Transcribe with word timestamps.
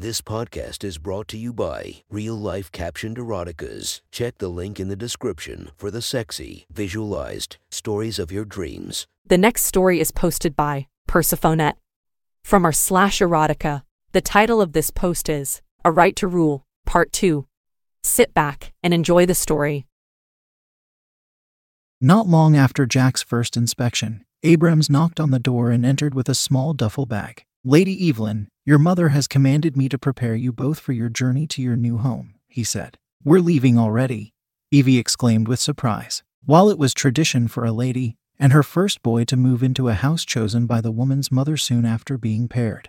This 0.00 0.22
podcast 0.22 0.82
is 0.82 0.96
brought 0.96 1.28
to 1.28 1.36
you 1.36 1.52
by 1.52 1.96
Real 2.08 2.34
Life 2.34 2.72
Captioned 2.72 3.18
Eroticas. 3.18 4.00
Check 4.10 4.38
the 4.38 4.48
link 4.48 4.80
in 4.80 4.88
the 4.88 4.96
description 4.96 5.72
for 5.76 5.90
the 5.90 6.00
sexy, 6.00 6.64
visualized 6.72 7.58
stories 7.70 8.18
of 8.18 8.32
your 8.32 8.46
dreams. 8.46 9.06
The 9.26 9.36
next 9.36 9.64
story 9.66 10.00
is 10.00 10.10
posted 10.10 10.56
by 10.56 10.86
Persephonet. 11.06 11.74
From 12.42 12.64
our 12.64 12.72
slash 12.72 13.18
erotica, 13.18 13.82
the 14.12 14.22
title 14.22 14.62
of 14.62 14.72
this 14.72 14.90
post 14.90 15.28
is 15.28 15.60
A 15.84 15.92
Right 15.92 16.16
to 16.16 16.26
Rule, 16.26 16.64
Part 16.86 17.12
2. 17.12 17.46
Sit 18.02 18.32
back 18.32 18.72
and 18.82 18.94
enjoy 18.94 19.26
the 19.26 19.34
story. 19.34 19.84
Not 22.00 22.26
long 22.26 22.56
after 22.56 22.86
Jack's 22.86 23.22
first 23.22 23.54
inspection, 23.54 24.24
Abrams 24.42 24.88
knocked 24.88 25.20
on 25.20 25.30
the 25.30 25.38
door 25.38 25.70
and 25.70 25.84
entered 25.84 26.14
with 26.14 26.30
a 26.30 26.34
small 26.34 26.72
duffel 26.72 27.04
bag. 27.04 27.44
Lady 27.64 28.08
Evelyn, 28.08 28.48
your 28.64 28.78
mother 28.78 29.10
has 29.10 29.28
commanded 29.28 29.76
me 29.76 29.86
to 29.90 29.98
prepare 29.98 30.34
you 30.34 30.50
both 30.50 30.80
for 30.80 30.94
your 30.94 31.10
journey 31.10 31.46
to 31.46 31.60
your 31.60 31.76
new 31.76 31.98
home, 31.98 32.36
he 32.48 32.64
said. 32.64 32.96
We're 33.22 33.40
leaving 33.40 33.78
already, 33.78 34.32
Evie 34.70 34.96
exclaimed 34.96 35.46
with 35.46 35.60
surprise. 35.60 36.22
While 36.46 36.70
it 36.70 36.78
was 36.78 36.94
tradition 36.94 37.48
for 37.48 37.66
a 37.66 37.72
lady 37.72 38.16
and 38.38 38.54
her 38.54 38.62
first 38.62 39.02
boy 39.02 39.24
to 39.24 39.36
move 39.36 39.62
into 39.62 39.88
a 39.88 39.92
house 39.92 40.24
chosen 40.24 40.64
by 40.64 40.80
the 40.80 40.90
woman's 40.90 41.30
mother 41.30 41.58
soon 41.58 41.84
after 41.84 42.16
being 42.16 42.48
paired, 42.48 42.88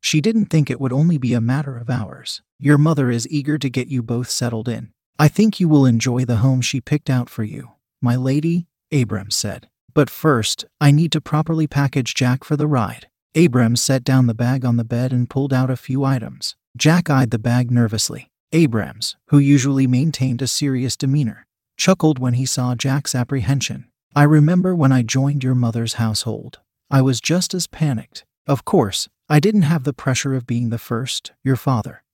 she 0.00 0.20
didn't 0.20 0.46
think 0.46 0.70
it 0.70 0.80
would 0.80 0.92
only 0.92 1.16
be 1.16 1.32
a 1.32 1.40
matter 1.40 1.76
of 1.76 1.88
hours. 1.88 2.42
Your 2.58 2.78
mother 2.78 3.12
is 3.12 3.28
eager 3.28 3.58
to 3.58 3.70
get 3.70 3.86
you 3.86 4.02
both 4.02 4.28
settled 4.28 4.68
in. 4.68 4.92
I 5.20 5.28
think 5.28 5.60
you 5.60 5.68
will 5.68 5.86
enjoy 5.86 6.24
the 6.24 6.38
home 6.38 6.62
she 6.62 6.80
picked 6.80 7.08
out 7.08 7.30
for 7.30 7.44
you, 7.44 7.70
my 8.02 8.16
lady, 8.16 8.66
Abrams 8.90 9.36
said. 9.36 9.68
But 9.94 10.10
first, 10.10 10.64
I 10.80 10.90
need 10.90 11.12
to 11.12 11.20
properly 11.20 11.68
package 11.68 12.16
Jack 12.16 12.42
for 12.42 12.56
the 12.56 12.66
ride. 12.66 13.06
Abrams 13.36 13.82
set 13.82 14.04
down 14.04 14.26
the 14.26 14.34
bag 14.34 14.64
on 14.64 14.76
the 14.76 14.84
bed 14.84 15.12
and 15.12 15.28
pulled 15.28 15.52
out 15.52 15.70
a 15.70 15.76
few 15.76 16.04
items. 16.04 16.54
Jack 16.76 17.10
eyed 17.10 17.30
the 17.30 17.38
bag 17.38 17.70
nervously. 17.70 18.30
Abrams, 18.52 19.16
who 19.28 19.38
usually 19.38 19.88
maintained 19.88 20.40
a 20.40 20.46
serious 20.46 20.96
demeanor, 20.96 21.46
chuckled 21.76 22.20
when 22.20 22.34
he 22.34 22.46
saw 22.46 22.76
Jack's 22.76 23.14
apprehension. 23.14 23.86
I 24.14 24.22
remember 24.22 24.74
when 24.76 24.92
I 24.92 25.02
joined 25.02 25.42
your 25.42 25.56
mother's 25.56 25.94
household. 25.94 26.60
I 26.90 27.02
was 27.02 27.20
just 27.20 27.54
as 27.54 27.66
panicked. 27.66 28.24
Of 28.46 28.64
course, 28.64 29.08
I 29.28 29.40
didn't 29.40 29.62
have 29.62 29.82
the 29.82 29.92
pressure 29.92 30.34
of 30.34 30.46
being 30.46 30.70
the 30.70 30.78
first, 30.78 31.32
your 31.42 31.56
father. 31.56 32.04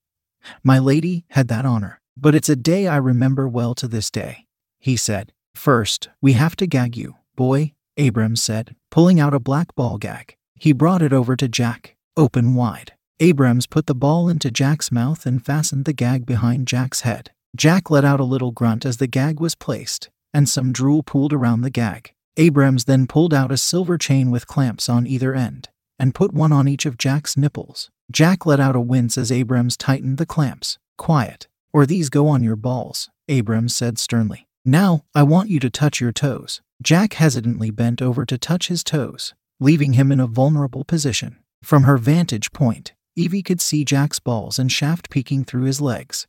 My 0.63 0.79
lady 0.79 1.27
had 1.31 1.49
that 1.49 1.67
honor. 1.67 2.01
But 2.17 2.35
it's 2.35 2.49
a 2.49 2.57
day 2.57 2.87
I 2.87 2.97
remember 2.97 3.49
well 3.49 3.75
to 3.77 3.89
this 3.89 4.11
day. 4.11 4.47
He 4.79 4.97
said, 4.97 5.33
First, 5.55 6.09
we 6.21 6.35
have 6.35 6.57
to 6.57 6.67
gag 6.67 6.97
you, 6.97 7.17
boy, 7.37 7.73
Abrams 7.97 8.43
said, 8.43 8.77
pulling 8.91 9.19
out 9.21 9.35
a 9.35 9.41
black 9.41 9.75
ball 9.75 9.99
gag. 9.99 10.37
He 10.61 10.75
brought 10.75 11.01
it 11.01 11.11
over 11.11 11.37
to 11.37 11.49
Jack, 11.49 11.97
open 12.19 12.55
wide. 12.55 12.93
Abrams 13.19 13.67
put 13.67 13.87
the 13.87 13.95
ball 13.95 14.29
into 14.29 14.51
Jack's 14.51 14.93
mouth 14.93 15.25
and 15.25 15.43
fastened 15.43 15.87
the 15.87 15.95
gag 15.95 16.27
behind 16.27 16.69
Jack's 16.69 17.01
head. 17.01 17.31
Jack 17.57 17.89
let 17.89 18.05
out 18.05 18.21
a 18.21 18.25
little 18.25 18.51
grunt 18.51 18.85
as 18.85 18.99
the 18.99 19.07
gag 19.07 19.41
was 19.41 19.55
placed, 19.55 20.11
and 20.35 20.47
some 20.47 20.71
drool 20.71 21.03
pooled 21.03 21.33
around 21.33 21.63
the 21.63 21.71
gag. 21.71 22.13
Abrams 22.37 22.85
then 22.85 23.07
pulled 23.07 23.33
out 23.33 23.51
a 23.51 23.57
silver 23.57 23.97
chain 23.97 24.31
with 24.31 24.47
clamps 24.47 24.91
on 24.91 25.07
either 25.07 25.35
end 25.35 25.71
and 25.99 26.15
put 26.15 26.35
one 26.35 26.53
on 26.53 26.69
each 26.69 26.85
of 26.85 26.99
Jack's 26.99 27.39
nipples. 27.39 27.91
Jack 28.13 28.45
let 28.45 28.61
out 28.61 28.77
a 28.77 28.81
wince 28.83 29.17
as 29.17 29.33
Abrams 29.33 29.79
tightened 29.79 30.19
the 30.19 30.27
clamps. 30.27 30.79
Quiet, 30.99 31.49
or 31.73 31.87
these 31.87 32.11
go 32.11 32.29
on 32.29 32.43
your 32.43 32.57
balls, 32.57 33.09
Abrams 33.29 33.75
said 33.75 33.99
sternly. 33.99 34.47
Now, 34.63 35.05
I 35.15 35.23
want 35.23 35.49
you 35.49 35.59
to 35.61 35.71
touch 35.71 36.03
your 36.03 36.13
toes. 36.13 36.61
Jack 36.83 37.15
hesitantly 37.15 37.71
bent 37.71 38.03
over 38.03 38.27
to 38.27 38.37
touch 38.37 38.69
his 38.69 38.85
toes, 38.85 39.33
leaving 39.61 39.93
him 39.93 40.11
in 40.11 40.19
a 40.19 40.27
vulnerable 40.27 40.85
position. 40.85 41.37
From 41.63 41.85
her 41.85 41.99
vantage 41.99 42.51
point, 42.53 42.95
Evie 43.15 43.43
could 43.43 43.61
see 43.61 43.85
Jack's 43.85 44.19
balls 44.19 44.59
and 44.59 44.73
shaft 44.73 45.11
peeking 45.11 45.45
through 45.45 45.65
his 45.65 45.81
legs. 45.81 46.27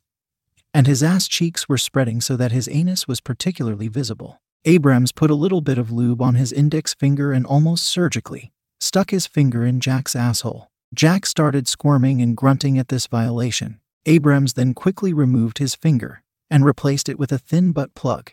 And 0.74 0.86
his 0.86 1.02
ass 1.02 1.26
cheeks 1.26 1.68
were 1.68 1.78
spreading 1.78 2.20
so 2.20 2.36
that 2.36 2.52
his 2.52 2.68
anus 2.68 3.08
was 3.08 3.20
particularly 3.20 3.88
visible. 3.88 4.40
Abrams 4.64 5.10
put 5.10 5.30
a 5.30 5.34
little 5.34 5.60
bit 5.60 5.78
of 5.78 5.90
lube 5.90 6.22
on 6.22 6.34
his 6.34 6.52
index 6.52 6.94
finger 6.94 7.32
and 7.32 7.44
almost 7.46 7.84
surgically 7.84 8.52
stuck 8.80 9.10
his 9.10 9.26
finger 9.26 9.64
in 9.64 9.80
Jack's 9.80 10.14
asshole. 10.14 10.68
Jack 10.94 11.24
started 11.24 11.66
squirming 11.66 12.20
and 12.20 12.36
grunting 12.36 12.78
at 12.78 12.88
this 12.88 13.06
violation. 13.06 13.80
Abrams 14.04 14.52
then 14.52 14.74
quickly 14.74 15.12
removed 15.12 15.58
his 15.58 15.74
finger 15.74 16.22
and 16.50 16.64
replaced 16.64 17.08
it 17.08 17.18
with 17.18 17.32
a 17.32 17.38
thin 17.38 17.72
butt 17.72 17.94
plug. 17.94 18.32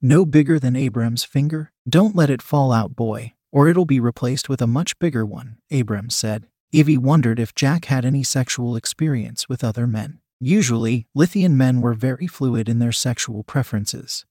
No 0.00 0.24
bigger 0.24 0.58
than 0.58 0.76
Abrams' 0.76 1.24
finger? 1.24 1.72
Don't 1.86 2.16
let 2.16 2.30
it 2.30 2.40
fall 2.40 2.72
out, 2.72 2.96
boy, 2.96 3.34
or 3.54 3.68
it'll 3.68 3.84
be 3.84 4.00
replaced 4.00 4.48
with 4.48 4.60
a 4.60 4.66
much 4.66 4.98
bigger 4.98 5.24
one, 5.24 5.56
Abrams 5.70 6.16
said. 6.16 6.48
Evie 6.72 6.98
wondered 6.98 7.38
if 7.38 7.54
Jack 7.54 7.84
had 7.84 8.04
any 8.04 8.24
sexual 8.24 8.74
experience 8.74 9.48
with 9.48 9.62
other 9.62 9.86
men. 9.86 10.18
Usually, 10.40 11.06
Lithian 11.14 11.56
men 11.56 11.80
were 11.80 11.94
very 11.94 12.26
fluid 12.26 12.68
in 12.68 12.80
their 12.80 12.90
sexual 12.90 13.44
preferences. 13.44 14.26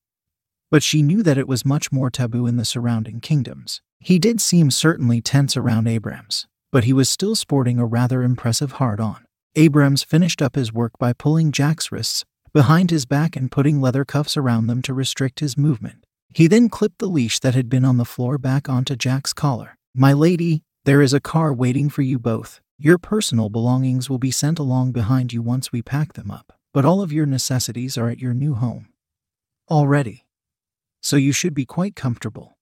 But 0.70 0.84
she 0.84 1.02
knew 1.02 1.24
that 1.24 1.38
it 1.38 1.48
was 1.48 1.66
much 1.66 1.90
more 1.90 2.10
taboo 2.10 2.46
in 2.48 2.58
the 2.58 2.66
surrounding 2.66 3.22
kingdoms. 3.22 3.82
He 3.98 4.20
did 4.20 4.42
seem 4.42 4.70
certainly 4.70 5.22
tense 5.22 5.56
around 5.56 5.88
Abrams, 5.88 6.46
but 6.74 6.84
he 6.84 6.92
was 6.92 7.10
still 7.10 7.36
sporting 7.36 7.80
a 7.80 7.86
rather 7.86 8.24
impressive 8.24 8.74
hard 8.74 9.00
on. 9.00 9.24
Abrams 9.56 10.04
finished 10.04 10.42
up 10.42 10.56
his 10.56 10.74
work 10.74 10.98
by 11.00 11.14
pulling 11.14 11.54
Jack's 11.54 11.94
wrists 11.94 12.26
behind 12.52 12.92
his 12.92 13.06
back 13.06 13.38
and 13.38 13.50
putting 13.50 13.80
leather 13.80 14.04
cuffs 14.04 14.36
around 14.36 14.68
them 14.68 14.82
to 14.82 14.94
restrict 14.94 15.40
his 15.40 15.58
movement. 15.58 16.03
He 16.36 16.48
then 16.48 16.68
clipped 16.70 17.00
the 17.00 17.08
leash 17.08 17.40
that 17.40 17.54
had 17.54 17.70
been 17.70 17.86
on 17.86 17.98
the 17.98 18.06
floor 18.06 18.38
back 18.38 18.68
onto 18.68 18.96
Jack's 18.96 19.34
collar. 19.34 19.78
My 19.94 20.14
lady, 20.14 20.64
there 20.86 21.02
is 21.02 21.14
a 21.14 21.20
car 21.20 21.54
waiting 21.54 21.90
for 21.90 22.02
you 22.02 22.18
both. 22.18 22.60
Your 22.80 22.98
personal 22.98 23.50
belongings 23.50 24.10
will 24.10 24.18
be 24.18 24.32
sent 24.32 24.58
along 24.58 24.94
behind 24.94 25.32
you 25.32 25.42
once 25.42 25.72
we 25.72 25.82
pack 25.82 26.14
them 26.14 26.32
up, 26.32 26.52
but 26.74 26.86
all 26.86 27.02
of 27.02 27.14
your 27.14 27.28
necessities 27.28 27.98
are 27.98 28.10
at 28.10 28.20
your 28.20 28.34
new 28.34 28.56
home. 28.56 28.88
Already. 29.70 30.26
So 31.02 31.16
you 31.16 31.32
should 31.32 31.54
be 31.54 31.66
quite 31.66 31.96
comfortable, 31.96 32.58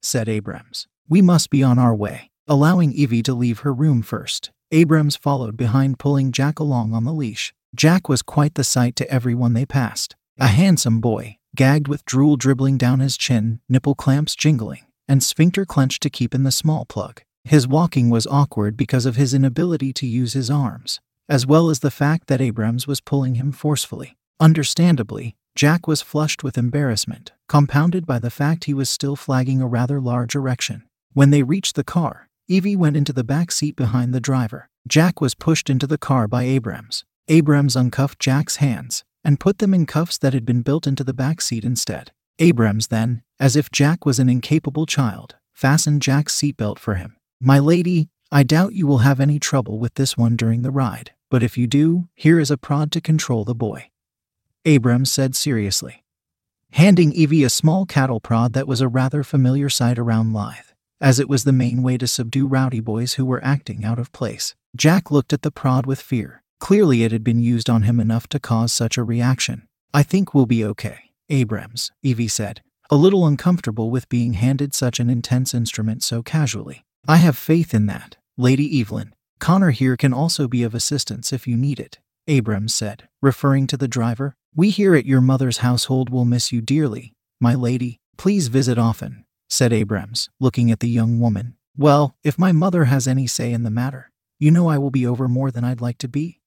said 0.00 0.28
Abrams. 0.28 0.86
We 1.08 1.22
must 1.22 1.50
be 1.50 1.62
on 1.62 1.78
our 1.78 1.94
way. 1.94 2.30
Allowing 2.46 2.92
Evie 2.92 3.22
to 3.24 3.34
leave 3.34 3.60
her 3.60 3.72
room 3.72 4.02
first, 4.02 4.52
Abrams 4.70 5.16
followed 5.16 5.56
behind, 5.56 5.98
pulling 5.98 6.32
Jack 6.32 6.58
along 6.58 6.94
on 6.94 7.04
the 7.04 7.12
leash. 7.12 7.52
Jack 7.74 8.08
was 8.08 8.22
quite 8.22 8.54
the 8.54 8.64
sight 8.64 8.94
to 8.96 9.10
everyone 9.10 9.54
they 9.54 9.66
passed. 9.66 10.16
A 10.38 10.46
handsome 10.46 11.00
boy, 11.00 11.36
gagged 11.54 11.86
with 11.86 12.04
drool 12.04 12.36
dribbling 12.36 12.78
down 12.78 13.00
his 13.00 13.16
chin, 13.16 13.60
nipple 13.68 13.94
clamps 13.94 14.34
jingling, 14.34 14.86
and 15.06 15.22
sphincter 15.22 15.64
clenched 15.64 16.02
to 16.02 16.10
keep 16.10 16.34
in 16.34 16.44
the 16.44 16.52
small 16.52 16.84
plug. 16.86 17.22
His 17.44 17.68
walking 17.68 18.08
was 18.08 18.26
awkward 18.26 18.76
because 18.76 19.04
of 19.04 19.16
his 19.16 19.34
inability 19.34 19.92
to 19.94 20.06
use 20.06 20.32
his 20.32 20.50
arms, 20.50 21.00
as 21.28 21.46
well 21.46 21.68
as 21.68 21.80
the 21.80 21.90
fact 21.90 22.28
that 22.28 22.40
Abrams 22.40 22.86
was 22.86 23.00
pulling 23.00 23.34
him 23.34 23.52
forcefully. 23.52 24.16
Understandably, 24.40 25.34
Jack 25.54 25.86
was 25.86 26.00
flushed 26.00 26.42
with 26.42 26.56
embarrassment, 26.56 27.32
compounded 27.48 28.06
by 28.06 28.18
the 28.18 28.30
fact 28.30 28.64
he 28.64 28.74
was 28.74 28.88
still 28.88 29.16
flagging 29.16 29.60
a 29.60 29.66
rather 29.66 30.00
large 30.00 30.34
erection. 30.34 30.84
When 31.12 31.30
they 31.30 31.42
reached 31.42 31.76
the 31.76 31.84
car, 31.84 32.28
Evie 32.48 32.76
went 32.76 32.96
into 32.96 33.12
the 33.12 33.24
back 33.24 33.52
seat 33.52 33.76
behind 33.76 34.14
the 34.14 34.20
driver. 34.20 34.70
Jack 34.88 35.20
was 35.20 35.34
pushed 35.34 35.68
into 35.68 35.86
the 35.86 35.98
car 35.98 36.26
by 36.26 36.44
Abrams. 36.44 37.04
Abrams 37.28 37.76
uncuffed 37.76 38.18
Jack's 38.18 38.56
hands 38.56 39.04
and 39.24 39.40
put 39.40 39.58
them 39.58 39.74
in 39.74 39.86
cuffs 39.86 40.18
that 40.18 40.34
had 40.34 40.44
been 40.44 40.62
built 40.62 40.86
into 40.86 41.04
the 41.04 41.14
back 41.14 41.40
seat 41.40 41.64
instead. 41.64 42.12
Abrams 42.38 42.88
then, 42.88 43.22
as 43.38 43.56
if 43.56 43.70
Jack 43.70 44.04
was 44.04 44.18
an 44.18 44.28
incapable 44.28 44.86
child, 44.86 45.36
fastened 45.52 46.02
Jack's 46.02 46.34
seatbelt 46.34 46.78
for 46.78 46.94
him. 46.94 47.16
My 47.40 47.58
lady, 47.58 48.08
I 48.30 48.42
doubt 48.42 48.74
you 48.74 48.86
will 48.86 48.98
have 48.98 49.20
any 49.20 49.38
trouble 49.38 49.78
with 49.78 49.94
this 49.94 50.16
one 50.16 50.36
during 50.36 50.62
the 50.62 50.70
ride, 50.70 51.12
but 51.30 51.42
if 51.42 51.58
you 51.58 51.66
do, 51.66 52.08
here 52.14 52.40
is 52.40 52.50
a 52.50 52.56
prod 52.56 52.90
to 52.92 53.00
control 53.00 53.44
the 53.44 53.54
boy. 53.54 53.90
Abrams 54.64 55.10
said 55.10 55.34
seriously, 55.34 56.02
handing 56.72 57.12
Evie 57.12 57.44
a 57.44 57.50
small 57.50 57.84
cattle 57.84 58.20
prod 58.20 58.54
that 58.54 58.66
was 58.66 58.80
a 58.80 58.88
rather 58.88 59.22
familiar 59.22 59.68
sight 59.68 59.98
around 59.98 60.32
Lythe, 60.32 60.72
as 61.00 61.20
it 61.20 61.28
was 61.28 61.44
the 61.44 61.52
main 61.52 61.82
way 61.82 61.98
to 61.98 62.06
subdue 62.06 62.46
rowdy 62.46 62.80
boys 62.80 63.14
who 63.14 63.24
were 63.24 63.44
acting 63.44 63.84
out 63.84 63.98
of 63.98 64.12
place. 64.12 64.54
Jack 64.74 65.10
looked 65.10 65.32
at 65.32 65.42
the 65.42 65.50
prod 65.50 65.84
with 65.84 66.00
fear. 66.00 66.41
Clearly, 66.62 67.02
it 67.02 67.10
had 67.10 67.24
been 67.24 67.40
used 67.40 67.68
on 67.68 67.82
him 67.82 67.98
enough 67.98 68.28
to 68.28 68.38
cause 68.38 68.72
such 68.72 68.96
a 68.96 69.02
reaction. 69.02 69.66
I 69.92 70.04
think 70.04 70.32
we'll 70.32 70.46
be 70.46 70.64
okay, 70.64 71.10
Abrams, 71.28 71.90
Evie 72.04 72.28
said, 72.28 72.62
a 72.88 72.94
little 72.94 73.26
uncomfortable 73.26 73.90
with 73.90 74.08
being 74.08 74.34
handed 74.34 74.72
such 74.72 75.00
an 75.00 75.10
intense 75.10 75.54
instrument 75.54 76.04
so 76.04 76.22
casually. 76.22 76.84
I 77.08 77.16
have 77.16 77.36
faith 77.36 77.74
in 77.74 77.86
that, 77.86 78.16
Lady 78.36 78.80
Evelyn. 78.80 79.12
Connor 79.40 79.72
here 79.72 79.96
can 79.96 80.12
also 80.12 80.46
be 80.46 80.62
of 80.62 80.72
assistance 80.72 81.32
if 81.32 81.48
you 81.48 81.56
need 81.56 81.80
it, 81.80 81.98
Abrams 82.28 82.72
said, 82.72 83.08
referring 83.20 83.66
to 83.66 83.76
the 83.76 83.88
driver. 83.88 84.36
We 84.54 84.70
here 84.70 84.94
at 84.94 85.04
your 85.04 85.20
mother's 85.20 85.58
household 85.58 86.10
will 86.10 86.24
miss 86.24 86.52
you 86.52 86.60
dearly, 86.60 87.12
my 87.40 87.56
lady. 87.56 87.98
Please 88.16 88.46
visit 88.46 88.78
often, 88.78 89.24
said 89.50 89.72
Abrams, 89.72 90.30
looking 90.38 90.70
at 90.70 90.78
the 90.78 90.88
young 90.88 91.18
woman. 91.18 91.56
Well, 91.76 92.14
if 92.22 92.38
my 92.38 92.52
mother 92.52 92.84
has 92.84 93.08
any 93.08 93.26
say 93.26 93.52
in 93.52 93.64
the 93.64 93.70
matter, 93.70 94.12
you 94.38 94.52
know 94.52 94.68
I 94.68 94.78
will 94.78 94.92
be 94.92 95.04
over 95.04 95.26
more 95.26 95.50
than 95.50 95.64
I'd 95.64 95.80
like 95.80 95.98
to 95.98 96.08
be, 96.08 96.38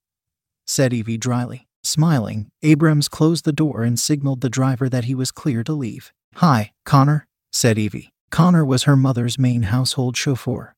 said 0.66 0.94
Evie 0.94 1.18
dryly. 1.18 1.68
Smiling, 1.84 2.50
Abrams 2.64 3.08
closed 3.08 3.46
the 3.46 3.54
door 3.54 3.84
and 3.84 4.00
signaled 4.00 4.42
the 4.42 4.50
driver 4.50 4.90
that 4.90 5.06
he 5.06 5.14
was 5.14 5.32
clear 5.32 5.64
to 5.64 5.74
leave. 5.74 6.12
Hi, 6.36 6.72
Connor, 6.84 7.28
said 7.54 7.78
Evie. 7.78 8.12
Connor 8.32 8.66
was 8.66 8.84
her 8.84 8.96
mother's 8.96 9.38
main 9.38 9.64
household 9.64 10.18
chauffeur. 10.18 10.76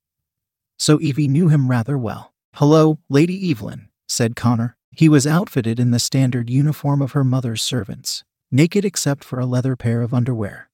So 0.78 1.00
Evie 1.00 1.28
knew 1.28 1.48
him 1.48 1.72
rather 1.72 1.98
well. 1.98 2.34
Hello, 2.56 3.00
Lady 3.10 3.50
Evelyn, 3.50 3.89
said 4.07 4.36
Connor. 4.36 4.75
He 4.92 5.07
was 5.07 5.25
outfitted 5.25 5.80
in 5.80 5.92
the 5.92 6.00
standard 6.00 6.50
uniform 6.50 7.01
of 7.01 7.13
her 7.13 7.24
mother's 7.24 7.62
servants, 7.62 8.24
naked 8.51 8.84
except 8.84 9.24
for 9.24 9.39
a 9.39 9.45
leather 9.45 9.75
pair 9.75 10.01
of 10.01 10.13
underwear, 10.13 10.69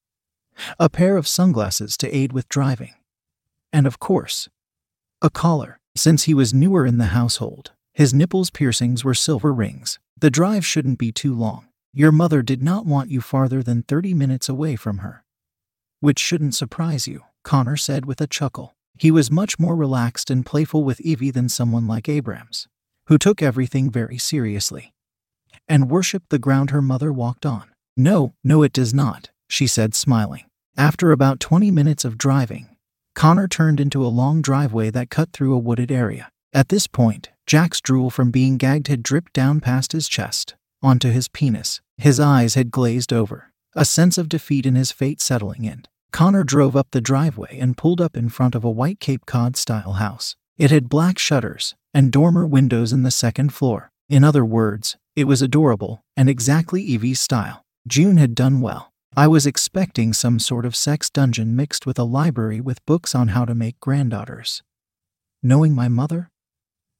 a 0.80 0.89
pair 0.89 1.18
of 1.18 1.27
sunglasses 1.27 1.95
to 1.98 2.15
aid 2.15 2.33
with 2.33 2.50
driving, 2.50 2.94
and 3.71 3.86
of 3.86 4.00
course, 4.00 4.50
a 5.21 5.30
collar. 5.30 5.80
Since 5.95 6.24
he 6.24 6.33
was 6.33 6.54
newer 6.56 6.88
in 6.88 6.98
the 6.98 7.07
household, 7.07 7.71
his 7.94 8.13
nipples 8.13 8.50
piercings 8.50 9.04
were 9.04 9.13
silver 9.13 9.54
rings. 9.54 10.00
The 10.18 10.31
drive 10.31 10.66
shouldn't 10.66 10.98
be 10.98 11.12
too 11.12 11.36
long. 11.36 11.68
Your 11.94 12.12
mother 12.12 12.42
did 12.42 12.63
not 12.63 12.86
want 12.86 13.12
you 13.12 13.22
farther 13.22 13.62
than 13.62 13.84
30 13.84 14.13
minutes 14.13 14.50
away 14.50 14.75
from 14.75 15.00
her. 15.00 15.24
Which 16.00 16.19
shouldn't 16.19 16.56
surprise 16.56 17.07
you, 17.07 17.22
Connor 17.44 17.78
said 17.78 18.06
with 18.06 18.19
a 18.19 18.28
chuckle. 18.28 18.74
He 18.98 19.12
was 19.12 19.30
much 19.30 19.60
more 19.60 19.75
relaxed 19.75 20.30
and 20.30 20.45
playful 20.45 20.84
with 20.84 21.01
Evie 21.01 21.31
than 21.31 21.50
someone 21.50 21.88
like 21.88 22.10
Abrams, 22.10 22.68
who 23.07 23.18
took 23.18 23.42
everything 23.42 23.92
very 23.92 24.18
seriously 24.18 24.94
and 25.68 25.89
worshipped 25.89 26.30
the 26.30 26.39
ground 26.39 26.72
her 26.72 26.81
mother 26.81 27.12
walked 27.13 27.46
on. 27.46 27.69
No, 27.96 28.34
no, 28.44 28.63
it 28.63 28.74
does 28.74 28.94
not, 28.94 29.30
she 29.48 29.68
said, 29.68 29.94
smiling. 29.94 30.46
After 30.75 31.12
about 31.12 31.39
20 31.39 31.69
minutes 31.72 32.04
of 32.04 32.18
driving, 32.18 32.75
Connor 33.16 33.48
turned 33.48 33.80
into 33.80 34.06
a 34.06 34.10
long 34.10 34.42
driveway 34.42 34.89
that 34.89 35.12
cut 35.12 35.31
through 35.31 35.54
a 35.54 35.60
wooded 35.60 35.92
area. 35.92 36.30
At 36.53 36.69
this 36.69 36.85
point, 36.85 37.31
Jack's 37.47 37.81
drool 37.81 38.11
from 38.11 38.29
being 38.29 38.57
gagged 38.57 38.88
had 38.88 39.01
dripped 39.01 39.33
down 39.33 39.59
past 39.59 39.91
his 39.91 40.07
chest, 40.07 40.55
onto 40.83 41.09
his 41.09 41.27
penis. 41.27 41.81
His 41.97 42.19
eyes 42.19 42.53
had 42.53 42.69
glazed 42.69 43.11
over, 43.11 43.51
a 43.75 43.85
sense 43.85 44.19
of 44.19 44.29
defeat 44.29 44.67
in 44.67 44.75
his 44.75 44.91
fate 44.91 45.19
settling 45.19 45.65
in. 45.65 45.85
Connor 46.11 46.44
drove 46.44 46.75
up 46.75 46.89
the 46.91 47.01
driveway 47.01 47.57
and 47.57 47.75
pulled 47.75 48.00
up 48.00 48.15
in 48.15 48.29
front 48.29 48.53
of 48.53 48.63
a 48.63 48.69
white 48.69 49.00
Cape 49.00 49.25
Cod 49.25 49.57
style 49.57 49.94
house. 49.94 50.35
It 50.57 50.69
had 50.69 50.89
black 50.89 51.17
shutters 51.17 51.73
and 51.91 52.11
dormer 52.11 52.45
windows 52.45 52.94
in 52.94 53.01
the 53.01 53.09
second 53.09 53.51
floor. 53.51 53.91
In 54.07 54.23
other 54.23 54.45
words, 54.45 54.95
it 55.15 55.23
was 55.23 55.41
adorable 55.41 56.03
and 56.15 56.29
exactly 56.29 56.83
Evie's 56.83 57.19
style. 57.19 57.63
June 57.88 58.17
had 58.17 58.35
done 58.35 58.61
well. 58.61 58.94
I 59.15 59.27
was 59.27 59.47
expecting 59.47 60.13
some 60.13 60.38
sort 60.38 60.65
of 60.65 60.75
sex 60.75 61.09
dungeon 61.09 61.55
mixed 61.55 61.88
with 61.88 61.97
a 61.97 62.03
library 62.03 62.61
with 62.61 62.85
books 62.85 63.15
on 63.15 63.29
how 63.29 63.45
to 63.45 63.55
make 63.55 63.79
granddaughters. 63.79 64.61
Knowing 65.41 65.73
my 65.73 65.88
mother? 65.88 66.29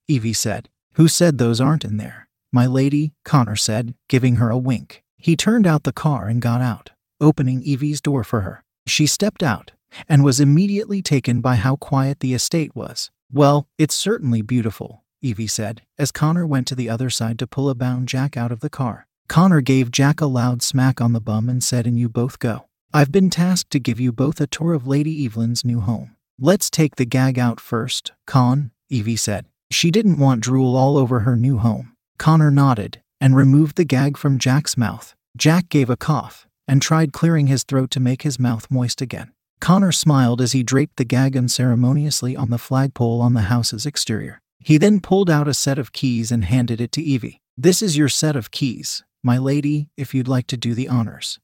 Evie 0.08 0.34
said. 0.34 0.70
Who 0.94 1.08
said 1.08 1.38
those 1.38 1.60
aren't 1.60 1.86
in 1.86 1.98
there? 1.98 2.28
My 2.52 2.68
lady, 2.68 3.14
Connor 3.26 3.56
said, 3.56 3.96
giving 4.08 4.36
her 4.36 4.50
a 4.50 4.58
wink. 4.58 5.04
He 5.18 5.36
turned 5.36 5.66
out 5.66 5.84
the 5.84 5.94
car 5.94 6.28
and 6.28 6.42
got 6.42 6.62
out, 6.62 6.92
opening 7.20 7.64
Evie's 7.64 8.02
door 8.02 8.24
for 8.24 8.42
her. 8.42 8.64
She 8.86 9.08
stepped 9.08 9.42
out 9.42 9.72
and 10.08 10.24
was 10.24 10.40
immediately 10.40 11.02
taken 11.02 11.42
by 11.42 11.56
how 11.56 11.76
quiet 11.78 12.20
the 12.20 12.34
estate 12.34 12.76
was. 12.76 13.10
Well, 13.32 13.68
it's 13.78 13.96
certainly 13.96 14.42
beautiful, 14.42 15.04
Evie 15.22 15.48
said, 15.48 15.82
as 15.98 16.12
Connor 16.12 16.46
went 16.46 16.68
to 16.68 16.76
the 16.76 16.90
other 16.90 17.10
side 17.10 17.40
to 17.40 17.48
pull 17.48 17.70
a 17.70 17.76
bound 17.76 18.08
Jack 18.08 18.38
out 18.38 18.52
of 18.52 18.60
the 18.60 18.70
car. 18.70 19.08
Connor 19.28 19.62
gave 19.62 19.90
Jack 19.90 20.22
a 20.22 20.26
loud 20.26 20.62
smack 20.62 21.00
on 21.00 21.14
the 21.14 21.22
bum 21.22 21.50
and 21.50 21.64
said, 21.64 21.88
And 21.88 21.98
you 21.98 22.10
both 22.10 22.40
go. 22.40 22.66
I've 22.94 23.12
been 23.12 23.30
tasked 23.30 23.72
to 23.72 23.80
give 23.80 24.00
you 24.00 24.12
both 24.12 24.40
a 24.40 24.48
tour 24.48 24.74
of 24.74 24.86
Lady 24.86 25.26
Evelyn's 25.26 25.66
new 25.66 25.80
home. 25.80 26.16
Let's 26.38 26.70
take 26.70 26.98
the 26.98 27.06
gag 27.06 27.40
out 27.40 27.60
first, 27.60 28.12
Con, 28.28 28.72
Evie 28.90 29.16
said. 29.16 29.46
She 29.74 29.90
didn't 29.90 30.20
want 30.20 30.42
drool 30.42 30.78
all 30.78 30.98
over 30.98 31.22
her 31.22 31.36
new 31.36 31.58
home. 31.58 31.96
Connor 32.20 32.52
nodded 32.52 33.02
and 33.20 33.36
removed 33.36 33.76
the 33.76 33.84
gag 33.84 34.18
from 34.18 34.38
Jack's 34.38 34.78
mouth. 34.78 35.16
Jack 35.36 35.68
gave 35.70 35.90
a 35.90 35.98
cough 35.98 36.46
and 36.68 36.80
tried 36.80 37.12
clearing 37.12 37.48
his 37.48 37.64
throat 37.64 37.90
to 37.92 38.00
make 38.00 38.22
his 38.22 38.40
mouth 38.40 38.70
moist 38.70 39.02
again. 39.02 39.32
Connor 39.60 39.92
smiled 39.92 40.42
as 40.42 40.52
he 40.52 40.62
draped 40.62 40.98
the 40.98 41.04
gag 41.04 41.36
unceremoniously 41.36 42.36
on 42.36 42.52
the 42.52 42.60
flagpole 42.60 43.20
on 43.20 43.34
the 43.34 43.50
house's 43.50 43.86
exterior. 43.86 44.40
He 44.60 44.78
then 44.78 45.02
pulled 45.02 45.30
out 45.30 45.48
a 45.48 45.54
set 45.56 45.80
of 45.80 45.92
keys 45.92 46.32
and 46.32 46.46
handed 46.46 46.80
it 46.80 46.92
to 46.92 47.02
Evie. 47.02 47.42
This 47.58 47.82
is 47.82 47.98
your 47.98 48.10
set 48.10 48.36
of 48.36 48.52
keys, 48.52 49.04
my 49.24 49.40
lady, 49.40 49.90
if 49.98 50.14
you'd 50.14 50.28
like 50.28 50.48
to 50.48 50.58
do 50.58 50.76
the 50.76 50.88
honors. 50.88 51.40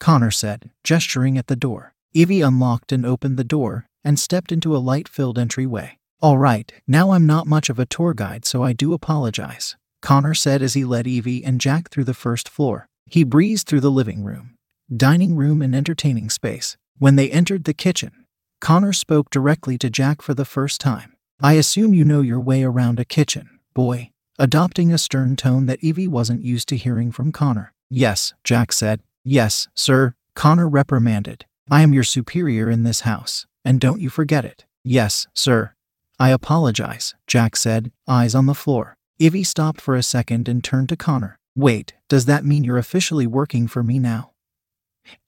Connor 0.00 0.32
said, 0.32 0.70
gesturing 0.82 1.38
at 1.38 1.46
the 1.46 1.56
door. 1.56 1.94
Evie 2.12 2.42
unlocked 2.42 2.90
and 2.90 3.06
opened 3.06 3.36
the 3.36 3.44
door 3.44 3.86
and 4.02 4.18
stepped 4.18 4.50
into 4.50 4.76
a 4.76 4.78
light 4.78 5.08
filled 5.08 5.38
entryway. 5.38 5.98
All 6.22 6.38
right, 6.38 6.72
now 6.86 7.10
I'm 7.10 7.26
not 7.26 7.48
much 7.48 7.68
of 7.68 7.80
a 7.80 7.84
tour 7.84 8.14
guide, 8.14 8.44
so 8.44 8.62
I 8.62 8.72
do 8.72 8.92
apologize, 8.92 9.74
Connor 10.02 10.34
said 10.34 10.62
as 10.62 10.74
he 10.74 10.84
led 10.84 11.04
Evie 11.08 11.44
and 11.44 11.60
Jack 11.60 11.90
through 11.90 12.04
the 12.04 12.14
first 12.14 12.48
floor. 12.48 12.88
He 13.10 13.24
breezed 13.24 13.66
through 13.66 13.80
the 13.80 13.90
living 13.90 14.22
room, 14.22 14.54
dining 14.96 15.34
room, 15.34 15.60
and 15.60 15.74
entertaining 15.74 16.30
space. 16.30 16.76
When 16.96 17.16
they 17.16 17.28
entered 17.28 17.64
the 17.64 17.74
kitchen, 17.74 18.24
Connor 18.60 18.92
spoke 18.92 19.30
directly 19.30 19.76
to 19.78 19.90
Jack 19.90 20.22
for 20.22 20.32
the 20.32 20.44
first 20.44 20.80
time. 20.80 21.16
I 21.40 21.54
assume 21.54 21.92
you 21.92 22.04
know 22.04 22.20
your 22.20 22.38
way 22.38 22.62
around 22.62 23.00
a 23.00 23.04
kitchen, 23.04 23.58
boy, 23.74 24.10
adopting 24.38 24.92
a 24.92 24.98
stern 24.98 25.34
tone 25.34 25.66
that 25.66 25.82
Evie 25.82 26.06
wasn't 26.06 26.44
used 26.44 26.68
to 26.68 26.76
hearing 26.76 27.10
from 27.10 27.32
Connor. 27.32 27.72
Yes, 27.90 28.32
Jack 28.44 28.70
said. 28.70 29.00
Yes, 29.24 29.66
sir, 29.74 30.14
Connor 30.36 30.68
reprimanded. 30.68 31.46
I 31.68 31.82
am 31.82 31.92
your 31.92 32.04
superior 32.04 32.70
in 32.70 32.84
this 32.84 33.00
house, 33.00 33.44
and 33.64 33.80
don't 33.80 34.00
you 34.00 34.08
forget 34.08 34.44
it. 34.44 34.66
Yes, 34.84 35.26
sir. 35.34 35.74
I 36.18 36.30
apologize, 36.30 37.14
Jack 37.26 37.56
said, 37.56 37.92
eyes 38.06 38.34
on 38.34 38.46
the 38.46 38.54
floor. 38.54 38.96
Evie 39.18 39.44
stopped 39.44 39.80
for 39.80 39.94
a 39.94 40.02
second 40.02 40.48
and 40.48 40.62
turned 40.62 40.88
to 40.90 40.96
Connor. 40.96 41.38
Wait, 41.54 41.94
does 42.08 42.26
that 42.26 42.44
mean 42.44 42.64
you're 42.64 42.78
officially 42.78 43.26
working 43.26 43.66
for 43.68 43.82
me 43.82 43.98
now? 43.98 44.32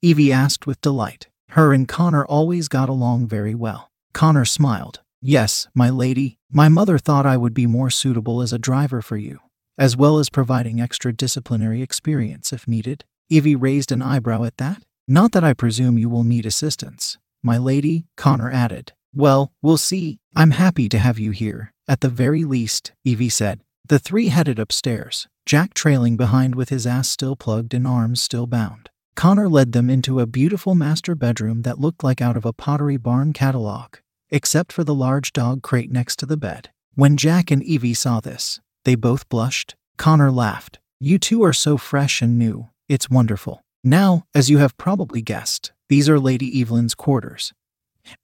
Evie 0.03 0.33
asked 0.33 0.67
with 0.67 0.81
delight. 0.81 1.29
Her 1.51 1.73
and 1.73 1.87
Connor 1.87 2.25
always 2.25 2.69
got 2.69 2.89
along 2.89 3.29
very 3.29 3.55
well. 3.55 3.91
Connor 4.13 4.45
smiled. 4.45 5.01
Yes, 5.21 5.69
my 5.75 5.91
lady, 5.91 6.39
my 6.51 6.69
mother 6.69 6.99
thought 6.99 7.27
I 7.27 7.37
would 7.37 7.55
be 7.55 7.67
more 7.67 7.91
suitable 7.91 8.43
as 8.43 8.53
a 8.53 8.59
driver 8.59 9.01
for 9.01 9.17
you, 9.17 9.41
as 9.79 9.97
well 9.97 10.19
as 10.19 10.29
providing 10.31 10.81
extra 10.81 11.13
disciplinary 11.13 11.83
experience 11.83 12.53
if 12.53 12.69
needed. 12.69 13.05
Evie 13.31 13.57
raised 13.57 13.91
an 13.91 14.03
eyebrow 14.03 14.45
at 14.45 14.59
that. 14.59 14.83
Not 15.09 15.33
that 15.33 15.45
I 15.45 15.55
presume 15.55 15.99
you 15.99 16.09
will 16.09 16.25
need 16.25 16.47
assistance, 16.47 17.19
my 17.43 17.59
lady, 17.59 18.07
Connor 18.17 18.51
added. 18.51 18.93
Well, 19.15 19.53
we'll 19.63 19.79
see. 19.79 20.19
I'm 20.35 20.51
happy 20.51 20.89
to 20.89 20.99
have 20.99 21.21
you 21.21 21.31
here, 21.31 21.73
at 21.87 22.01
the 22.01 22.09
very 22.09 22.45
least, 22.45 22.93
Evie 23.05 23.29
said. 23.29 23.61
The 23.87 24.01
three 24.01 24.29
headed 24.29 24.59
upstairs, 24.59 25.29
Jack 25.47 25.73
trailing 25.73 26.17
behind 26.17 26.57
with 26.57 26.71
his 26.71 26.87
ass 26.87 27.09
still 27.09 27.37
plugged 27.37 27.75
and 27.75 27.87
arms 27.87 28.21
still 28.21 28.49
bound. 28.49 28.91
Connor 29.15 29.49
led 29.49 29.73
them 29.73 29.89
into 29.89 30.19
a 30.19 30.27
beautiful 30.27 30.75
master 30.75 31.15
bedroom 31.15 31.63
that 31.63 31.79
looked 31.79 32.03
like 32.03 32.21
out 32.21 32.37
of 32.37 32.45
a 32.45 32.53
Pottery 32.53 32.97
Barn 32.97 33.33
catalog, 33.33 33.97
except 34.31 34.73
for 34.73 34.83
the 34.83 34.95
large 34.95 35.33
dog 35.33 35.63
crate 35.63 35.93
next 35.93 36.19
to 36.19 36.27
the 36.27 36.37
bed. 36.37 36.71
When 36.95 37.17
Jack 37.17 37.53
and 37.53 37.63
Evie 37.63 37.95
saw 37.95 38.19
this, 38.19 38.61
they 38.85 38.97
both 38.97 39.29
blushed. 39.29 39.77
Connor 39.97 40.33
laughed. 40.33 40.81
You 40.99 41.19
two 41.19 41.45
are 41.45 41.53
so 41.53 41.77
fresh 41.77 42.21
and 42.21 42.37
new, 42.37 42.71
it's 42.89 43.11
wonderful. 43.11 43.63
Now, 43.85 44.25
as 44.35 44.51
you 44.51 44.59
have 44.59 44.77
probably 44.77 45.23
guessed, 45.23 45.73
these 45.89 46.09
are 46.09 46.19
Lady 46.19 46.61
Evelyn's 46.61 46.95
quarters, 46.95 47.53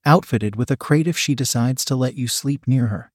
outfitted 0.05 0.55
with 0.55 0.71
a 0.71 0.77
crate 0.77 1.07
if 1.07 1.17
she 1.17 1.35
decides 1.35 1.83
to 1.85 1.95
let 1.95 2.15
you 2.15 2.27
sleep 2.27 2.67
near 2.67 2.87
her. 2.87 3.11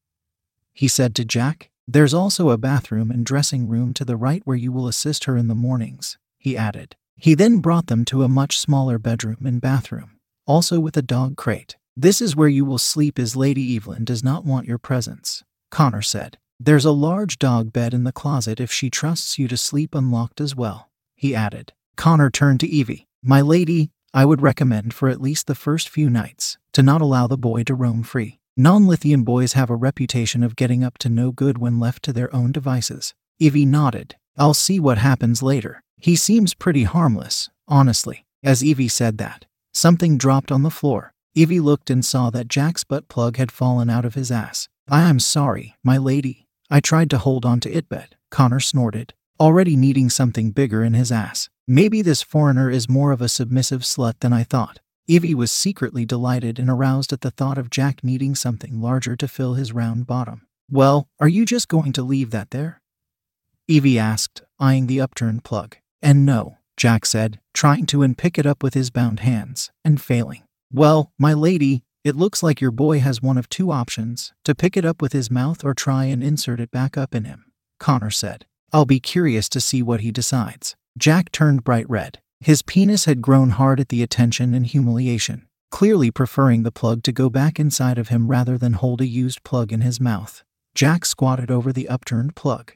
He 0.73 0.88
said 0.88 1.14
to 1.14 1.25
Jack, 1.25 1.70
There's 1.88 2.14
also 2.14 2.50
a 2.50 2.58
bathroom 2.58 3.11
and 3.11 3.25
dressing 3.25 3.68
room 3.68 3.94
to 3.94 4.04
the 4.04 4.16
right 4.16 4.42
where 4.44 4.56
you 4.56 4.73
will 4.73 4.88
assist 4.88 5.25
her 5.25 5.37
in 5.37 5.49
the 5.49 5.54
mornings, 5.54 6.18
he 6.38 6.56
added. 6.56 6.96
He 7.16 7.35
then 7.35 7.58
brought 7.58 7.87
them 7.87 8.04
to 8.06 8.23
a 8.23 8.28
much 8.28 8.58
smaller 8.58 8.99
bedroom 8.99 9.46
and 9.46 9.61
bathroom, 9.61 10.18
also 10.46 10.78
with 10.80 10.96
a 10.96 11.02
dog 11.02 11.37
crate. 11.37 11.76
This 11.96 12.20
is 12.20 12.37
where 12.37 12.49
you 12.49 12.66
will 12.66 12.78
sleep 12.78 13.18
as 13.18 13.37
Lady 13.37 13.75
Evelyn 13.75 14.04
does 14.04 14.23
not 14.23 14.44
want 14.44 14.66
your 14.66 14.76
presence, 14.76 15.42
Connor 15.70 16.02
said. 16.02 16.37
There's 16.61 16.85
a 16.85 16.90
large 16.90 17.38
dog 17.38 17.73
bed 17.73 17.94
in 17.94 18.04
the 18.04 18.12
closet 18.12 18.61
if 18.61 18.70
she 18.70 18.90
trusts 18.90 19.38
you 19.38 19.49
to 19.49 19.56
sleep 19.56 19.94
unlocked 19.94 20.40
as 20.40 20.54
well, 20.54 20.90
he 21.14 21.35
added. 21.35 21.73
Connor 21.96 22.30
turned 22.30 22.61
to 22.61 22.68
Evie. 22.68 23.08
My 23.23 23.40
lady, 23.40 23.90
I 24.16 24.25
would 24.25 24.40
recommend 24.40 24.94
for 24.94 25.11
at 25.11 25.20
least 25.20 25.46
the 25.46 25.54
first 25.54 25.90
few 25.90 26.08
nights 26.08 26.56
to 26.73 26.82
not 26.82 27.02
allow 27.02 27.26
the 27.26 27.37
boy 27.37 27.64
to 27.64 27.75
roam 27.75 28.02
free. 28.02 28.40
Non 28.56 28.87
Lithian 28.87 29.25
boys 29.25 29.52
have 29.52 29.68
a 29.68 29.76
reputation 29.76 30.42
of 30.42 30.56
getting 30.56 30.82
up 30.82 30.96
to 30.99 31.11
no 31.11 31.32
good 31.32 31.58
when 31.58 31.78
left 31.78 32.02
to 32.04 32.14
their 32.14 32.35
own 32.35 32.50
devices. 32.50 33.12
Evie 33.38 33.66
nodded. 33.66 34.16
I'll 34.38 34.54
see 34.54 34.80
what 34.80 34.96
happens 34.96 35.42
later. 35.42 35.82
He 35.99 36.16
seems 36.16 36.54
pretty 36.54 36.85
harmless, 36.85 37.50
honestly. 37.68 38.25
As 38.42 38.64
Evie 38.64 38.88
said 38.88 39.18
that, 39.18 39.44
something 39.75 40.16
dropped 40.16 40.50
on 40.50 40.62
the 40.62 40.70
floor. 40.70 41.12
Evie 41.35 41.61
looked 41.61 41.90
and 41.90 42.02
saw 42.02 42.30
that 42.30 42.49
Jack's 42.49 42.85
butt 42.85 43.08
plug 43.08 43.37
had 43.37 43.52
fallen 43.52 43.90
out 43.90 44.06
of 44.06 44.14
his 44.14 44.30
ass. 44.32 44.70
I 44.88 45.11
am 45.11 45.20
sorry, 45.20 45.76
my 45.85 45.99
lady. 45.99 46.46
I 46.70 46.80
tried 46.80 47.11
to 47.11 47.18
hold 47.18 47.44
on 47.44 47.61
to 47.61 47.70
it, 47.70 47.90
but 47.90 48.14
Connor 48.30 48.61
snorted, 48.61 49.12
already 49.38 49.76
needing 49.76 50.08
something 50.08 50.52
bigger 50.52 50.82
in 50.82 50.94
his 50.94 51.12
ass. 51.12 51.50
Maybe 51.68 52.00
this 52.00 52.23
foreigner 52.23 52.70
is 52.70 52.88
more 52.88 53.11
of 53.11 53.20
a 53.20 53.28
submissive 53.28 53.82
slut 53.82 54.20
than 54.20 54.32
I 54.32 54.44
thought. 54.44 54.78
Evie 55.08 55.35
was 55.35 55.50
secretly 55.50 56.04
delighted 56.04 56.61
and 56.61 56.70
aroused 56.70 57.12
at 57.12 57.23
the 57.23 57.32
thought 57.32 57.58
of 57.58 57.70
Jack 57.70 58.04
needing 58.04 58.37
something 58.37 58.80
larger 58.80 59.16
to 59.16 59.26
fill 59.26 59.54
his 59.54 59.73
round 59.73 60.06
bottom. 60.06 60.46
Well, 60.70 61.08
are 61.18 61.26
you 61.26 61.44
just 61.44 61.66
going 61.66 61.92
to 61.94 62.04
leave 62.04 62.30
that 62.30 62.52
there? 62.52 62.80
Evie 63.66 63.99
asked, 63.99 64.42
eyeing 64.61 64.87
the 64.87 65.00
upturned 65.00 65.42
plug. 65.42 65.76
And 66.00 66.25
no, 66.25 66.58
Jack 66.76 67.04
said, 67.04 67.40
trying 67.52 67.87
to 67.87 68.02
unpick 68.02 68.38
it 68.38 68.46
up 68.46 68.62
with 68.62 68.75
his 68.75 68.90
bound 68.90 69.20
hands, 69.20 69.73
and 69.85 70.00
failing. 70.00 70.44
Well, 70.73 71.11
my 71.18 71.32
lady, 71.32 71.82
It 72.06 72.14
looks 72.14 72.40
like 72.40 72.61
your 72.61 72.70
boy 72.70 73.00
has 73.00 73.20
one 73.20 73.37
of 73.37 73.49
two 73.49 73.73
options 73.73 74.32
to 74.44 74.54
pick 74.54 74.76
it 74.76 74.85
up 74.85 75.02
with 75.02 75.12
his 75.12 75.28
mouth 75.28 75.64
or 75.64 75.75
try 75.75 76.04
and 76.04 76.23
insert 76.23 76.61
it 76.61 76.70
back 76.70 76.96
up 76.96 77.16
in 77.16 77.25
him, 77.25 77.46
Connor 77.80 78.12
said. 78.12 78.46
I'll 78.73 78.85
be 78.85 79.00
curious 79.00 79.49
to 79.49 79.61
see 79.61 79.82
what 79.82 80.02
he 80.02 80.12
decides. 80.12 80.76
Jack 80.97 81.31
turned 81.31 81.62
bright 81.62 81.88
red. 81.91 82.21
His 82.41 82.62
penis 82.62 83.05
had 83.05 83.21
grown 83.21 83.50
hard 83.50 83.81
at 83.81 83.91
the 83.91 84.03
attention 84.03 84.55
and 84.55 84.67
humiliation, 84.67 85.47
clearly 85.71 86.11
preferring 86.11 86.62
the 86.62 86.73
plug 86.73 87.03
to 87.03 87.12
go 87.12 87.29
back 87.29 87.61
inside 87.61 87.99
of 87.99 88.09
him 88.09 88.29
rather 88.29 88.57
than 88.57 88.75
hold 88.75 89.00
a 89.00 89.07
used 89.07 89.43
plug 89.45 89.73
in 89.73 89.83
his 89.83 90.00
mouth. 90.00 90.43
Jack 90.75 91.05
squatted 91.05 91.50
over 91.50 91.73
the 91.73 91.88
upturned 91.88 92.35
plug. 92.35 92.73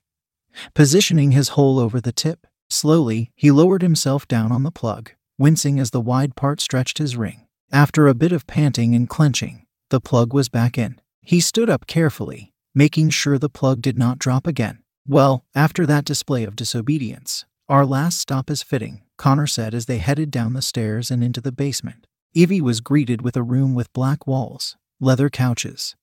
Positioning 0.74 1.30
his 1.30 1.50
hole 1.50 1.78
over 1.78 2.00
the 2.00 2.12
tip, 2.12 2.46
slowly, 2.68 3.30
he 3.36 3.50
lowered 3.50 3.82
himself 3.82 4.26
down 4.26 4.52
on 4.52 4.64
the 4.64 4.70
plug, 4.70 5.12
wincing 5.38 5.78
as 5.78 5.90
the 5.90 6.00
wide 6.00 6.36
part 6.36 6.60
stretched 6.60 6.98
his 6.98 7.16
ring. 7.16 7.46
After 7.72 8.06
a 8.06 8.14
bit 8.14 8.32
of 8.32 8.46
panting 8.46 8.94
and 8.94 9.08
clenching, 9.08 9.66
the 9.90 10.00
plug 10.00 10.34
was 10.34 10.48
back 10.48 10.76
in. 10.76 11.00
He 11.22 11.40
stood 11.40 11.70
up 11.70 11.86
carefully, 11.86 12.52
making 12.74 13.10
sure 13.10 13.38
the 13.38 13.48
plug 13.48 13.80
did 13.80 13.98
not 13.98 14.18
drop 14.18 14.46
again. 14.46 14.80
Well, 15.06 15.44
after 15.54 15.86
that 15.86 16.04
display 16.04 16.44
of 16.44 16.56
disobedience, 16.56 17.44
our 17.70 17.86
last 17.86 18.18
stop 18.18 18.50
is 18.50 18.64
fitting, 18.64 19.00
Connor 19.16 19.46
said 19.46 19.74
as 19.74 19.86
they 19.86 19.98
headed 19.98 20.32
down 20.32 20.54
the 20.54 20.60
stairs 20.60 21.08
and 21.08 21.22
into 21.22 21.40
the 21.40 21.52
basement. 21.52 22.08
Evie 22.34 22.60
was 22.60 22.80
greeted 22.80 23.22
with 23.22 23.36
a 23.36 23.44
room 23.44 23.76
with 23.76 23.92
black 23.92 24.26
walls, 24.26 24.76
leather 24.98 25.30
couches, 25.30 25.94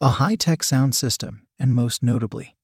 a 0.00 0.10
high 0.10 0.36
tech 0.36 0.62
sound 0.62 0.94
system, 0.94 1.48
and 1.58 1.74
most 1.74 2.00
notably, 2.00 2.54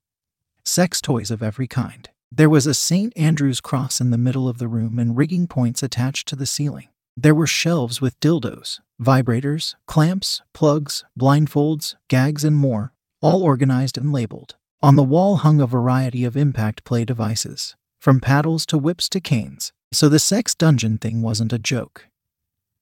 sex 0.65 1.01
toys 1.01 1.33
of 1.33 1.43
every 1.43 1.67
kind. 1.67 2.09
There 2.31 2.49
was 2.49 2.69
a 2.69 2.75
St. 2.75 3.13
Andrew's 3.17 3.61
cross 3.61 4.01
in 4.01 4.11
the 4.11 4.19
middle 4.19 4.49
of 4.49 4.59
the 4.59 4.69
room 4.69 5.01
and 5.01 5.17
rigging 5.17 5.49
points 5.49 5.83
attached 5.83 6.29
to 6.29 6.37
the 6.37 6.47
ceiling. 6.47 6.87
There 7.17 7.35
were 7.35 7.49
shelves 7.49 8.01
with 8.01 8.21
dildos, 8.21 8.79
vibrators, 9.03 9.75
clamps, 9.87 10.41
plugs, 10.53 11.05
blindfolds, 11.19 11.97
gags, 12.07 12.45
and 12.45 12.55
more, 12.55 12.93
all 13.21 13.43
organized 13.43 13.99
and 13.99 14.13
labeled. 14.13 14.55
On 14.81 14.95
the 14.95 15.03
wall 15.03 15.37
hung 15.39 15.61
a 15.61 15.67
variety 15.67 16.25
of 16.25 16.37
impact 16.37 16.85
play 16.85 17.05
devices, 17.05 17.75
from 18.01 18.19
paddles 18.19 18.67
to 18.67 18.79
whips 18.79 19.09
to 19.11 19.21
canes. 19.21 19.73
So 19.93 20.09
the 20.09 20.19
sex 20.19 20.55
dungeon 20.55 20.99
thing 20.99 21.23
wasn't 21.23 21.53
a 21.53 21.59
joke. 21.59 22.07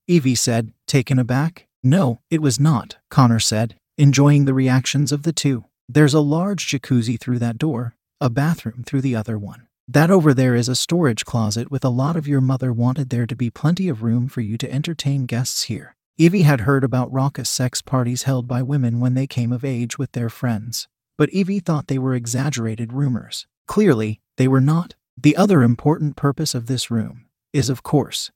Evie 0.06 0.34
said, 0.34 0.72
taken 0.86 1.18
aback. 1.18 1.66
No, 1.82 2.20
it 2.30 2.40
was 2.40 2.58
not, 2.58 2.96
Connor 3.10 3.40
said, 3.40 3.74
enjoying 3.96 4.44
the 4.44 4.54
reactions 4.54 5.12
of 5.12 5.24
the 5.24 5.32
two. 5.32 5.64
There's 5.88 6.14
a 6.14 6.20
large 6.20 6.66
jacuzzi 6.66 7.18
through 7.18 7.40
that 7.40 7.58
door, 7.58 7.94
a 8.20 8.30
bathroom 8.30 8.84
through 8.84 9.02
the 9.02 9.16
other 9.16 9.38
one. 9.38 9.66
That 9.86 10.10
over 10.10 10.34
there 10.34 10.54
is 10.54 10.68
a 10.68 10.76
storage 10.76 11.24
closet 11.24 11.70
with 11.70 11.84
a 11.84 11.88
lot 11.88 12.14
of 12.14 12.28
your 12.28 12.42
mother 12.42 12.72
wanted 12.72 13.08
there 13.08 13.26
to 13.26 13.34
be 13.34 13.48
plenty 13.48 13.88
of 13.88 14.02
room 14.02 14.28
for 14.28 14.42
you 14.42 14.58
to 14.58 14.70
entertain 14.70 15.24
guests 15.24 15.64
here. 15.64 15.96
Evie 16.18 16.42
had 16.42 16.62
heard 16.62 16.84
about 16.84 17.12
raucous 17.12 17.48
sex 17.48 17.80
parties 17.80 18.24
held 18.24 18.46
by 18.46 18.60
women 18.60 19.00
when 19.00 19.14
they 19.14 19.26
came 19.26 19.52
of 19.52 19.64
age 19.64 19.98
with 19.98 20.12
their 20.12 20.28
friends, 20.28 20.88
but 21.16 21.30
Evie 21.30 21.60
thought 21.60 21.86
they 21.86 21.98
were 21.98 22.14
exaggerated 22.14 22.92
rumors. 22.92 23.46
Clearly, 23.66 24.20
they 24.36 24.48
were 24.48 24.60
not. 24.60 24.94
The 25.20 25.36
other 25.36 25.64
important 25.64 26.14
purpose 26.14 26.54
of 26.54 26.66
this 26.66 26.92
room 26.92 27.24
is, 27.52 27.68
of 27.68 27.82
course, 27.82 28.30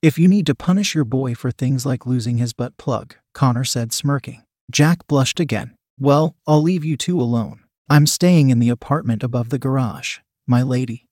if 0.00 0.18
you 0.18 0.28
need 0.28 0.46
to 0.46 0.54
punish 0.54 0.94
your 0.94 1.04
boy 1.04 1.34
for 1.34 1.50
things 1.50 1.84
like 1.84 2.06
losing 2.06 2.38
his 2.38 2.54
butt 2.54 2.78
plug, 2.78 3.16
Connor 3.34 3.64
said, 3.64 3.92
smirking. 3.92 4.42
Jack 4.70 5.06
blushed 5.08 5.40
again. 5.40 5.74
Well, 6.00 6.34
I'll 6.46 6.62
leave 6.62 6.86
you 6.86 6.96
two 6.96 7.20
alone. 7.20 7.60
I'm 7.90 8.06
staying 8.06 8.48
in 8.48 8.60
the 8.60 8.70
apartment 8.70 9.22
above 9.22 9.50
the 9.50 9.58
garage, 9.58 10.20
my 10.46 10.62
lady. 10.62 11.06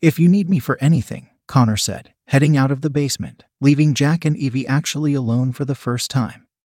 If 0.00 0.20
you 0.20 0.28
need 0.28 0.48
me 0.48 0.60
for 0.60 0.78
anything, 0.80 1.30
Connor 1.48 1.76
said, 1.76 2.12
heading 2.28 2.56
out 2.56 2.70
of 2.70 2.82
the 2.82 2.90
basement, 2.90 3.42
leaving 3.60 3.92
Jack 3.92 4.24
and 4.24 4.36
Evie 4.36 4.68
actually 4.68 5.14
alone 5.14 5.50
for 5.50 5.64
the 5.64 5.74
first 5.74 6.12
time. 6.12 6.46